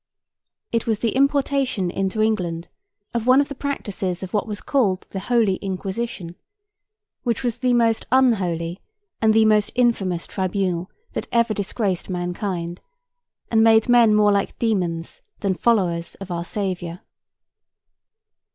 It 0.71 0.87
was 0.87 0.97
the 0.97 1.15
importation 1.15 1.91
into 1.91 2.23
England 2.23 2.69
of 3.13 3.27
one 3.27 3.39
of 3.39 3.49
the 3.49 3.53
practices 3.53 4.23
of 4.23 4.33
what 4.33 4.47
was 4.47 4.59
called 4.59 5.05
the 5.11 5.19
Holy 5.19 5.57
Inquisition: 5.57 6.35
which 7.21 7.43
was 7.43 7.59
the 7.59 7.75
most 7.75 8.09
_un_holy 8.09 8.77
and 9.21 9.31
the 9.31 9.45
most 9.45 9.71
infamous 9.75 10.25
tribunal 10.25 10.89
that 11.13 11.27
ever 11.31 11.53
disgraced 11.53 12.09
mankind, 12.09 12.81
and 13.51 13.63
made 13.63 13.87
men 13.87 14.15
more 14.15 14.31
like 14.31 14.57
demons 14.57 15.21
than 15.41 15.53
followers 15.53 16.15
of 16.15 16.31
Our 16.31 16.45
Saviour. 16.45 17.01